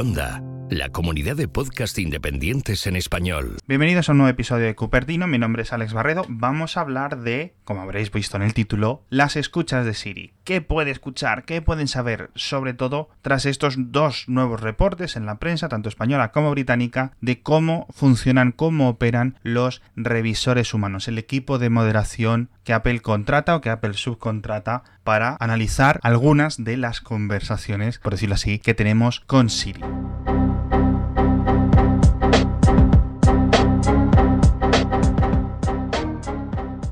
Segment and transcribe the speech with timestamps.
[0.00, 3.56] Onda, la comunidad de podcast independientes en español.
[3.66, 6.24] Bienvenidos a un nuevo episodio de Cupertino, mi nombre es Alex Barredo.
[6.28, 10.32] Vamos a hablar de, como habréis visto en el título, las escuchas de Siri.
[10.44, 11.44] ¿Qué puede escuchar?
[11.44, 12.30] ¿Qué pueden saber?
[12.36, 17.42] Sobre todo tras estos dos nuevos reportes en la prensa, tanto española como británica, de
[17.42, 23.60] cómo funcionan, cómo operan los revisores humanos, el equipo de moderación que Apple contrata o
[23.60, 29.50] que Apple subcontrata para analizar algunas de las conversaciones, por decirlo así, que tenemos con
[29.50, 29.80] Siri.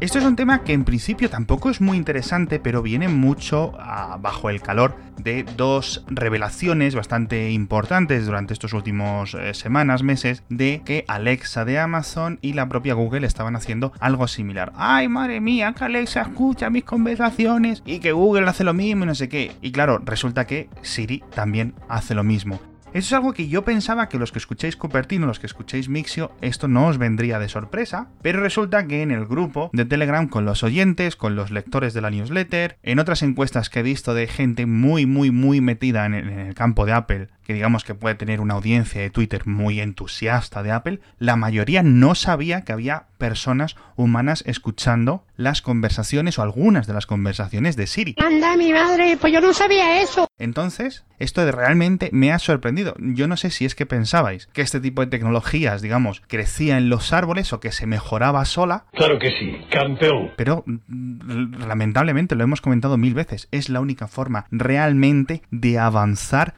[0.00, 3.72] Esto es un tema que en principio tampoco es muy interesante, pero viene mucho
[4.20, 10.82] bajo el calor de dos revelaciones bastante importantes durante estos últimos eh, semanas, meses, de
[10.84, 14.72] que Alexa de Amazon y la propia Google estaban haciendo algo similar.
[14.76, 17.82] ¡Ay, madre mía, que Alexa escucha mis conversaciones!
[17.84, 19.50] Y que Google hace lo mismo y no sé qué.
[19.62, 22.60] Y claro, resulta que Siri también hace lo mismo.
[22.94, 26.32] Eso es algo que yo pensaba que los que escucháis Cupertino, los que escucháis Mixio,
[26.40, 30.46] esto no os vendría de sorpresa, pero resulta que en el grupo de Telegram con
[30.46, 34.26] los oyentes, con los lectores de la newsletter, en otras encuestas que he visto de
[34.26, 38.42] gente muy, muy, muy metida en el, campo de Apple, que digamos que puede tener
[38.42, 43.74] una audiencia de Twitter muy entusiasta de Apple, la mayoría no sabía que había personas
[43.96, 48.14] humanas escuchando las conversaciones o algunas de las conversaciones de Siri.
[48.18, 50.28] Anda, mi madre, pues yo no sabía eso.
[50.38, 52.94] Entonces, esto realmente me ha sorprendido.
[52.98, 56.88] Yo no sé si es que pensabais que este tipo de tecnologías, digamos, crecía en
[56.88, 58.84] los árboles o que se mejoraba sola.
[58.92, 60.32] Claro que sí, campeón.
[60.36, 66.54] Pero mm, lamentablemente lo hemos comentado mil veces, es la única forma realmente de avanzar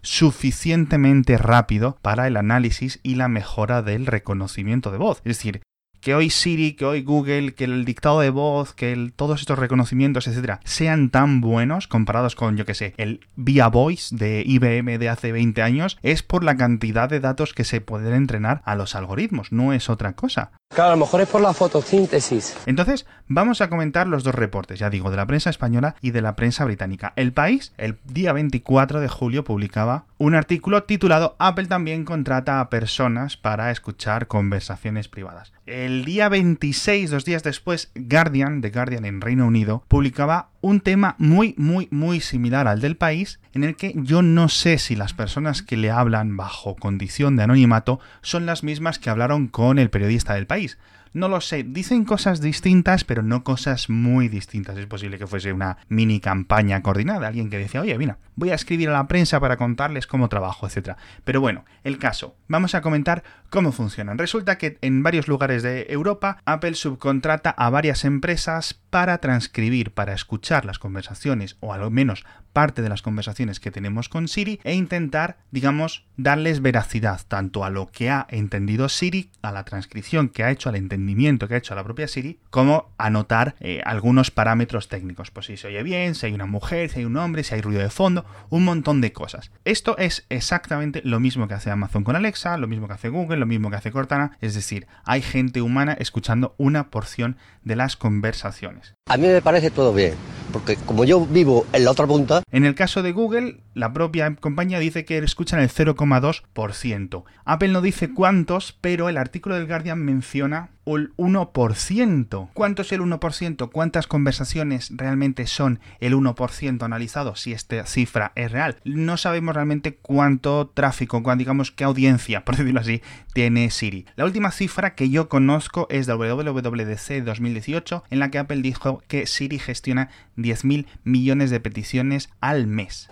[0.81, 5.19] suficientemente rápido para el análisis y la mejora del reconocimiento de voz.
[5.19, 5.61] Es decir,
[6.01, 10.27] que hoy Siri, que hoy Google, que el dictado de voz, que todos estos reconocimientos,
[10.27, 15.09] etcétera, sean tan buenos comparados con, yo que sé, el Via Voice de IBM de
[15.09, 18.95] hace 20 años, es por la cantidad de datos que se pueden entrenar a los
[18.95, 20.53] algoritmos, no es otra cosa.
[20.75, 22.57] Claro, a lo mejor es por la fotosíntesis.
[22.65, 26.23] Entonces, vamos a comentar los dos reportes, ya digo, de la prensa española y de
[26.23, 27.13] la prensa británica.
[27.17, 32.69] El país, el día 24 de julio, publicaba un artículo titulado Apple también contrata a
[32.69, 35.55] personas para escuchar conversaciones privadas.
[35.65, 41.17] El día 26, dos días después, Guardian, de Guardian en Reino Unido, publicaba un tema
[41.17, 45.15] muy, muy, muy similar al del país, en el que yo no sé si las
[45.15, 49.89] personas que le hablan bajo condición de anonimato son las mismas que hablaron con el
[49.89, 50.77] periodista del país.
[51.13, 54.79] No lo sé, dicen cosas distintas, pero no cosas muy distintas.
[54.79, 58.55] Es posible que fuese una mini campaña coordinada, alguien que decía, oye, mira, voy a
[58.55, 60.97] escribir a la prensa para contarles cómo trabajo, etc.
[61.25, 64.19] Pero bueno, el caso, vamos a comentar cómo funcionan.
[64.19, 70.15] Resulta que en varios lugares de Europa, Apple subcontrata a varias empresas para transcribir, para
[70.15, 74.75] escuchar las conversaciones, o al menos parte de las conversaciones que tenemos con Siri, e
[74.75, 80.45] intentar, digamos, darles veracidad tanto a lo que ha entendido Siri, a la transcripción que
[80.45, 84.89] ha hecho, al entendimiento que ha hecho la propia Siri, como anotar eh, algunos parámetros
[84.89, 85.31] técnicos.
[85.31, 87.61] Pues si se oye bien, si hay una mujer, si hay un hombre, si hay
[87.61, 89.51] ruido de fondo, un montón de cosas.
[89.65, 93.39] Esto es exactamente lo mismo que hace Amazon con Alexa, lo mismo que hace Google,
[93.39, 97.97] lo mismo que hace Cortana, es decir, hay gente humana escuchando una porción de las
[97.97, 98.95] conversaciones.
[99.09, 100.15] A mí me parece todo bien,
[100.53, 102.43] porque como yo vivo en la otra punta...
[102.51, 107.25] En el caso de Google, la propia compañía dice que escuchan el 0,2%.
[107.45, 112.49] Apple no dice cuántos, pero el artículo del Guardian menciona el 1%.
[112.53, 113.71] ¿Cuánto es el 1%?
[113.71, 117.37] ¿Cuántas conversaciones realmente son el 1% analizado?
[117.37, 118.77] Si esta cifra es real.
[118.85, 123.03] No sabemos realmente cuánto tráfico, digamos qué audiencia, por decirlo así,
[123.33, 124.07] tiene Siri.
[124.17, 129.03] La última cifra que yo conozco es del WWDC 2018, en la que Apple dijo
[129.09, 133.09] que Siri gestiona 10.000 millones de peticiones al mes.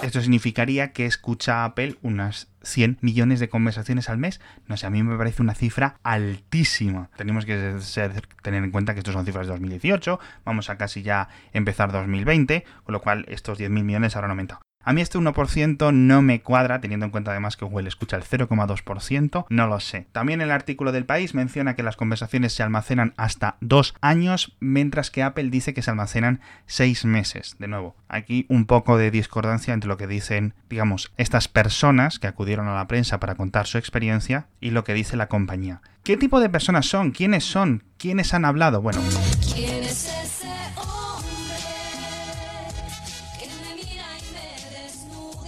[0.00, 4.40] Esto significaría que escucha Apple unas 100 millones de conversaciones al mes.
[4.66, 7.10] No sé, a mí me parece una cifra altísima.
[7.16, 7.76] Tenemos que
[8.42, 12.64] tener en cuenta que estos son cifras de 2018, vamos a casi ya empezar 2020,
[12.84, 14.62] con lo cual estos 10.000 millones habrán aumentado.
[14.84, 18.24] A mí este 1% no me cuadra, teniendo en cuenta además que Google escucha el
[18.24, 20.06] 0,2%, no lo sé.
[20.12, 25.10] También el artículo del país menciona que las conversaciones se almacenan hasta dos años, mientras
[25.10, 27.56] que Apple dice que se almacenan seis meses.
[27.58, 32.26] De nuevo, aquí un poco de discordancia entre lo que dicen, digamos, estas personas que
[32.26, 35.80] acudieron a la prensa para contar su experiencia y lo que dice la compañía.
[36.02, 37.12] ¿Qué tipo de personas son?
[37.12, 37.84] ¿Quiénes son?
[37.96, 38.82] ¿Quiénes han hablado?
[38.82, 39.00] Bueno.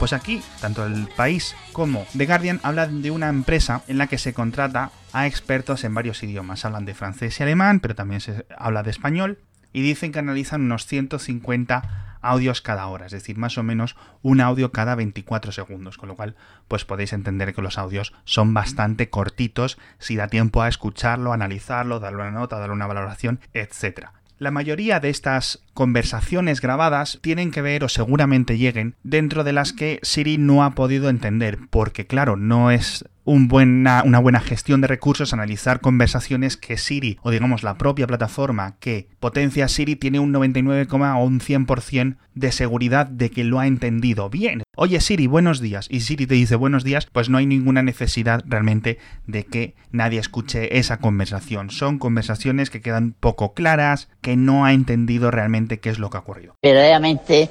[0.04, 4.18] Pues aquí, tanto el país como The Guardian hablan de una empresa en la que
[4.18, 6.66] se contrata a expertos en varios idiomas.
[6.66, 9.38] Hablan de francés y alemán, pero también se habla de español.
[9.72, 14.42] Y dicen que analizan unos 150 audios cada hora, es decir, más o menos un
[14.42, 16.36] audio cada 24 segundos, con lo cual
[16.68, 21.98] pues podéis entender que los audios son bastante cortitos si da tiempo a escucharlo, analizarlo,
[21.98, 24.08] darle una nota, darle una valoración, etc.
[24.44, 29.72] La mayoría de estas conversaciones grabadas tienen que ver o seguramente lleguen dentro de las
[29.72, 34.86] que Siri no ha podido entender, porque claro, no es buena, una buena gestión de
[34.86, 40.32] recursos analizar conversaciones que Siri o digamos la propia plataforma que potencia Siri tiene un
[40.32, 44.62] 99, o un 100% de seguridad de que lo ha entendido bien.
[44.76, 45.86] Oye Siri, buenos días.
[45.90, 50.18] Y Siri te dice buenos días, pues no hay ninguna necesidad realmente de que nadie
[50.18, 51.70] escuche esa conversación.
[51.70, 56.16] Son conversaciones que quedan poco claras, que no ha entendido realmente qué es lo que
[56.16, 56.54] ha ocurrido.
[56.62, 57.50] Verdaderamente,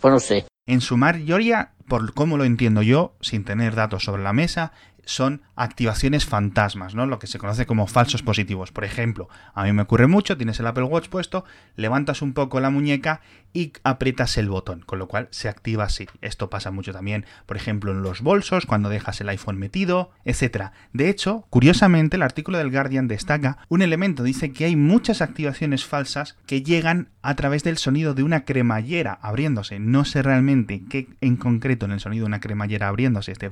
[0.00, 0.44] pues no sé.
[0.66, 4.72] En su mayoría por cómo lo entiendo yo, sin tener datos sobre la mesa,
[5.08, 7.06] son activaciones fantasmas, ¿no?
[7.06, 8.72] Lo que se conoce como falsos positivos.
[8.72, 11.46] Por ejemplo, a mí me ocurre mucho, tienes el Apple Watch puesto,
[11.76, 13.22] levantas un poco la muñeca
[13.54, 16.12] y aprietas el botón, con lo cual se activa Siri.
[16.20, 20.72] Esto pasa mucho también, por ejemplo, en los bolsos, cuando dejas el iPhone metido, etc.
[20.92, 25.86] De hecho, curiosamente, el artículo del Guardian destaca un elemento, dice que hay muchas activaciones
[25.86, 29.78] falsas que llegan a través del sonido de una cremallera abriéndose.
[29.78, 33.48] No sé realmente qué en concreto en el sonido de una cremallera abriéndose este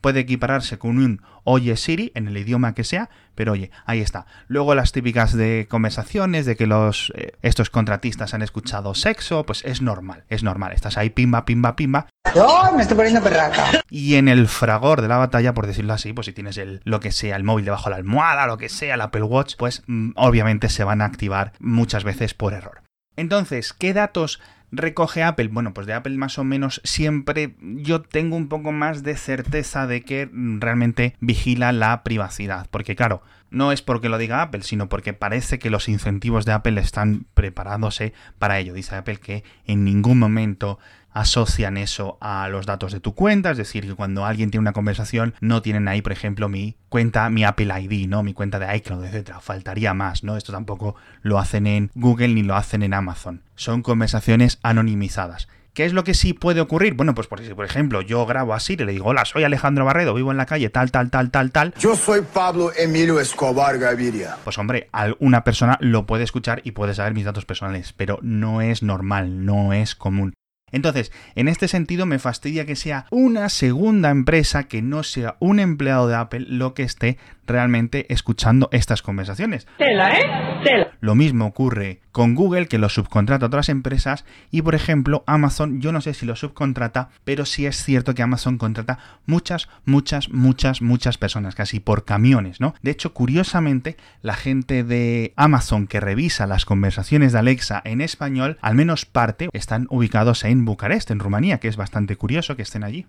[0.00, 4.26] puede equipararse con un Oye Siri en el idioma que sea, pero oye, ahí está.
[4.48, 9.64] Luego las típicas de conversaciones de que los eh, estos contratistas han escuchado sexo, pues
[9.64, 10.72] es normal, es normal.
[10.72, 12.06] Estás ahí pimba, pimba, pimba.
[12.34, 13.80] ¡Oh, me estoy poniendo perraca!
[13.88, 17.00] Y en el fragor de la batalla, por decirlo así, pues si tienes el lo
[17.00, 19.82] que sea, el móvil debajo de la almohada, lo que sea, el Apple Watch, pues
[19.86, 22.82] mm, obviamente se van a activar muchas veces por error.
[23.16, 25.48] Entonces, ¿qué datos recoge Apple?
[25.48, 29.86] Bueno, pues de Apple más o menos siempre yo tengo un poco más de certeza
[29.86, 32.66] de que realmente vigila la privacidad.
[32.70, 36.52] Porque claro, no es porque lo diga Apple, sino porque parece que los incentivos de
[36.52, 38.74] Apple están preparándose para ello.
[38.74, 40.78] Dice Apple que en ningún momento
[41.18, 44.72] asocian eso a los datos de tu cuenta, es decir, que cuando alguien tiene una
[44.72, 48.22] conversación no tienen ahí, por ejemplo, mi cuenta, mi Apple ID, ¿no?
[48.22, 49.40] Mi cuenta de iCloud, etcétera.
[49.40, 50.36] Faltaría más, ¿no?
[50.36, 53.42] Esto tampoco lo hacen en Google ni lo hacen en Amazon.
[53.56, 55.48] Son conversaciones anonimizadas.
[55.74, 56.94] ¿Qué es lo que sí puede ocurrir?
[56.94, 60.32] Bueno, pues por, por ejemplo, yo grabo así, le digo, hola, soy Alejandro Barredo, vivo
[60.32, 61.74] en la calle tal, tal, tal, tal, tal.
[61.78, 64.36] Yo soy Pablo Emilio Escobar Gaviria.
[64.42, 64.88] Pues hombre,
[65.20, 69.44] una persona lo puede escuchar y puede saber mis datos personales, pero no es normal,
[69.46, 70.34] no es común.
[70.72, 75.60] Entonces, en este sentido me fastidia que sea una segunda empresa que no sea un
[75.60, 77.18] empleado de Apple lo que esté
[77.48, 79.66] realmente escuchando estas conversaciones.
[79.78, 80.62] Tela, ¿eh?
[80.62, 80.92] Tela.
[81.00, 85.80] Lo mismo ocurre con Google, que lo subcontrata a otras empresas, y por ejemplo, Amazon,
[85.80, 90.28] yo no sé si lo subcontrata, pero sí es cierto que Amazon contrata muchas, muchas,
[90.30, 92.74] muchas, muchas personas, casi por camiones, ¿no?
[92.82, 98.58] De hecho, curiosamente, la gente de Amazon que revisa las conversaciones de Alexa en español,
[98.60, 102.84] al menos parte, están ubicados en Bucarest, en Rumanía, que es bastante curioso que estén
[102.84, 103.06] allí.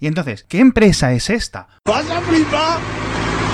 [0.00, 1.68] Y entonces, ¿qué empresa es esta?
[1.84, 2.78] ¡Pasa, flipa!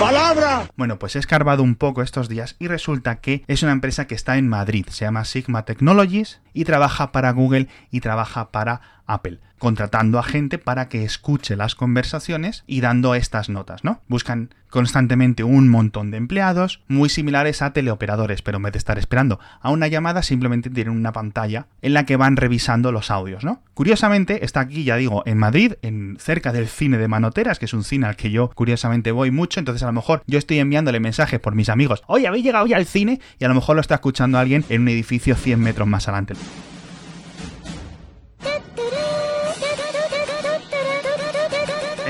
[0.01, 0.69] ¡Palabra!
[0.77, 4.15] Bueno, pues he escarbado un poco estos días y resulta que es una empresa que
[4.15, 9.39] está en Madrid, se llama Sigma Technologies y trabaja para Google y trabaja para Apple,
[9.59, 14.01] contratando a gente para que escuche las conversaciones y dando estas notas, ¿no?
[14.09, 18.99] Buscan constantemente un montón de empleados, muy similares a teleoperadores, pero en vez de estar
[18.99, 23.45] esperando a una llamada, simplemente tienen una pantalla en la que van revisando los audios,
[23.45, 23.63] ¿no?
[23.75, 27.73] Curiosamente, está aquí, ya digo, en Madrid, en cerca del cine de Manoteras, que es
[27.73, 30.99] un cine al que yo curiosamente voy mucho, entonces a lo mejor yo estoy enviándole
[30.99, 33.81] mensajes por mis amigos, oye, habéis llegado ya al cine, y a lo mejor lo
[33.81, 36.35] está escuchando alguien en un edificio 100 metros más adelante.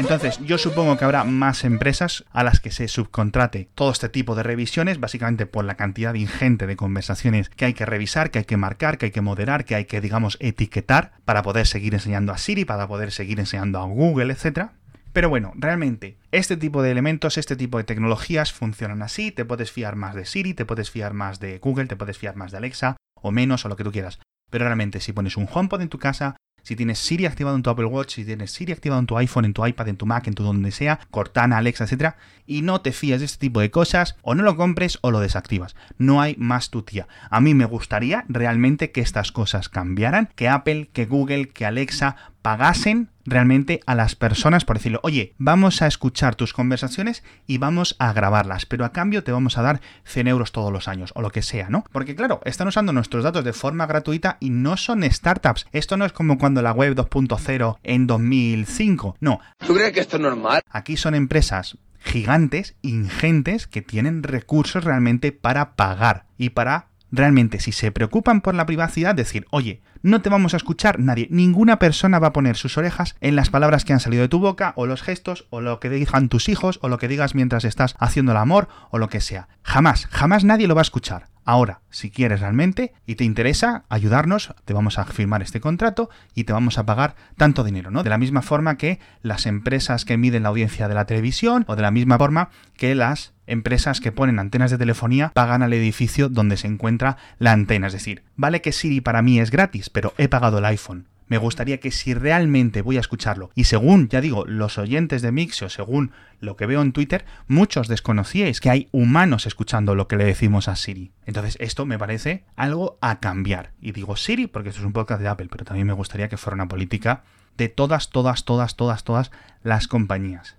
[0.05, 4.35] Entonces, yo supongo que habrá más empresas a las que se subcontrate todo este tipo
[4.35, 8.45] de revisiones, básicamente por la cantidad ingente de conversaciones que hay que revisar, que hay
[8.45, 12.35] que marcar, que hay que moderar, que hay que, digamos, etiquetar para poder seguir enseñando
[12.35, 14.73] a Siri, para poder seguir enseñando a Google, etc.
[15.15, 19.73] Pero bueno, realmente, este tipo de elementos, este tipo de tecnologías funcionan así, te puedes
[19.73, 22.59] fiar más de Siri, te puedes fiar más de Google, te puedes fiar más de
[22.59, 24.19] Alexa, o menos, o lo que tú quieras.
[24.51, 27.71] Pero realmente, si pones un HomePod en tu casa, si tienes Siri activado en tu
[27.71, 30.27] Apple Watch, si tienes Siri activado en tu iPhone, en tu iPad, en tu Mac,
[30.27, 32.17] en tu donde sea, Cortana, Alexa, etcétera,
[32.47, 35.21] y no te fías de este tipo de cosas, o no lo compres o lo
[35.21, 35.77] desactivas.
[35.99, 37.07] No hay más tu tía.
[37.31, 42.17] A mí me gustaría realmente que estas cosas cambiaran, que Apple, que Google, que Alexa
[42.45, 47.97] pagasen realmente a las personas por decirlo, oye, vamos a escuchar tus conversaciones y vamos
[47.99, 51.23] a grabarlas, pero a cambio te vamos a dar 100 euros todos los años o
[51.23, 51.85] lo que sea, ¿no?
[51.91, 55.67] Porque claro, están usando nuestros datos de forma gratuita y no son startups.
[55.73, 59.41] Esto no es como cuando la web 2.0 en 2005, no.
[59.67, 60.61] ¿Tú crees que esto es normal?
[60.69, 67.73] Aquí son empresas gigantes, ingentes, que tienen recursos realmente para pagar y para realmente si
[67.73, 72.19] se preocupan por la privacidad, decir, oye, no te vamos a escuchar nadie, ninguna persona
[72.19, 74.87] va a poner sus orejas en las palabras que han salido de tu boca, o
[74.87, 78.33] los gestos, o lo que digan tus hijos, o lo que digas mientras estás haciendo
[78.33, 79.49] el amor, o lo que sea.
[79.63, 81.29] Jamás, jamás nadie lo va a escuchar.
[81.47, 86.45] Ahora, si quieres realmente y te interesa ayudarnos, te vamos a firmar este contrato y
[86.45, 88.03] te vamos a pagar tanto dinero, ¿no?
[88.03, 91.77] De la misma forma que las empresas que miden la audiencia de la televisión o
[91.77, 96.29] de la misma forma que las empresas que ponen antenas de telefonía pagan al edificio
[96.29, 97.89] donde se encuentra la antena.
[97.89, 101.39] Es decir, vale que Siri para mí es gratis, pero he pagado el iPhone me
[101.39, 105.69] gustaría que si realmente voy a escucharlo, y según, ya digo, los oyentes de Mixio,
[105.69, 110.25] según lo que veo en Twitter, muchos desconocíais que hay humanos escuchando lo que le
[110.25, 111.13] decimos a Siri.
[111.25, 113.73] Entonces, esto me parece algo a cambiar.
[113.81, 116.37] Y digo Siri porque esto es un podcast de Apple, pero también me gustaría que
[116.37, 117.23] fuera una política
[117.57, 119.31] de todas, todas, todas, todas, todas
[119.63, 120.57] las compañías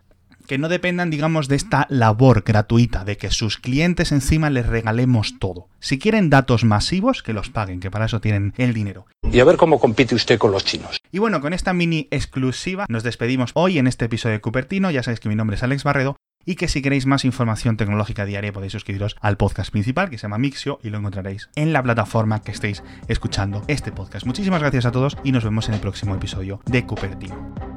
[0.47, 5.39] que no dependan, digamos, de esta labor gratuita, de que sus clientes encima les regalemos
[5.39, 5.67] todo.
[5.79, 9.05] Si quieren datos masivos, que los paguen, que para eso tienen el dinero.
[9.31, 10.99] Y a ver cómo compite usted con los chinos.
[11.11, 14.91] Y bueno, con esta mini exclusiva nos despedimos hoy en este episodio de Cupertino.
[14.91, 18.25] Ya sabéis que mi nombre es Alex Barredo y que si queréis más información tecnológica
[18.25, 21.83] diaria podéis suscribiros al podcast principal que se llama Mixio y lo encontraréis en la
[21.83, 24.25] plataforma que estéis escuchando este podcast.
[24.25, 27.74] Muchísimas gracias a todos y nos vemos en el próximo episodio de Cupertino.